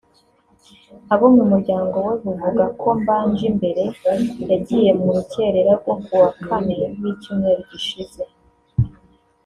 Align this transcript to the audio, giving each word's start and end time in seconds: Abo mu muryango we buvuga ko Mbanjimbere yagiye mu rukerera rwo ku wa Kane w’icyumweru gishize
Abo 1.13 1.25
mu 1.35 1.43
muryango 1.51 1.95
we 2.07 2.13
buvuga 2.23 2.65
ko 2.81 2.87
Mbanjimbere 3.01 3.85
yagiye 4.49 4.89
mu 5.01 5.09
rukerera 5.15 5.71
rwo 5.81 5.93
ku 6.03 6.11
wa 6.21 6.31
Kane 6.45 6.75
w’icyumweru 7.01 7.61
gishize 7.71 8.21